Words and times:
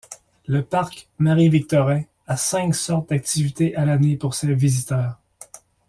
Le 0.47 0.63
Parc 0.63 1.09
Marie-Victorin 1.19 2.01
a 2.25 2.35
cinq 2.35 2.73
sortes 2.73 3.11
d'activités 3.11 3.75
à 3.75 3.85
l'année 3.85 4.17
pour 4.17 4.33
ses 4.33 4.51
visiteurs. 4.55 5.19